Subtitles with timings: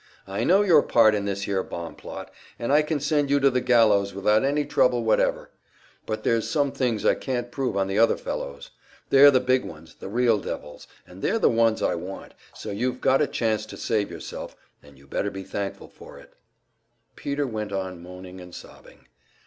[0.25, 3.51] I know your part in this here bomb plot, and I can send you to
[3.51, 5.51] the gallows without any trouble whatever.
[6.07, 8.71] But there's some things I can't prove on the other fellows.
[9.11, 12.99] They're the big ones, the real devils, and they're the ones I want, so you've
[12.99, 16.33] got a chance to save yourself, and you better be thankful for it."
[17.15, 19.07] Peter went on moaning and sobbing.